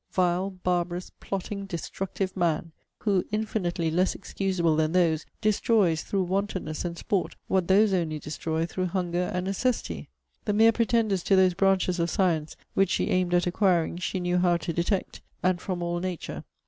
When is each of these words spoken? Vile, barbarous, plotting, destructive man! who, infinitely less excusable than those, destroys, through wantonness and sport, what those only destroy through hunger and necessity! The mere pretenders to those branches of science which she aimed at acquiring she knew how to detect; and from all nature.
Vile, 0.09 0.49
barbarous, 0.63 1.11
plotting, 1.19 1.67
destructive 1.67 2.35
man! 2.35 2.71
who, 3.01 3.23
infinitely 3.31 3.91
less 3.91 4.15
excusable 4.15 4.75
than 4.75 4.93
those, 4.93 5.27
destroys, 5.41 6.01
through 6.01 6.23
wantonness 6.23 6.83
and 6.83 6.97
sport, 6.97 7.35
what 7.47 7.67
those 7.67 7.93
only 7.93 8.17
destroy 8.17 8.65
through 8.65 8.87
hunger 8.87 9.29
and 9.31 9.45
necessity! 9.45 10.09
The 10.45 10.53
mere 10.53 10.71
pretenders 10.71 11.21
to 11.25 11.35
those 11.35 11.53
branches 11.53 11.99
of 11.99 12.09
science 12.09 12.55
which 12.73 12.89
she 12.89 13.11
aimed 13.11 13.35
at 13.35 13.45
acquiring 13.45 13.97
she 13.97 14.19
knew 14.19 14.39
how 14.39 14.57
to 14.57 14.73
detect; 14.73 15.21
and 15.43 15.61
from 15.61 15.83
all 15.83 15.99
nature. 15.99 16.45